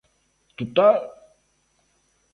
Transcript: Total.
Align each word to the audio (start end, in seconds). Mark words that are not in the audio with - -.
Total. 0.57 0.95